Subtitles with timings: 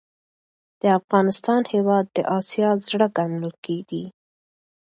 [0.83, 4.03] دافغانستان هیواد د اسیا زړه ګڼل کیږي.